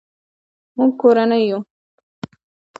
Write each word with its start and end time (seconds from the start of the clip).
مونږ 0.75 0.91
کورنۍ 1.01 1.43
یو 1.49 1.59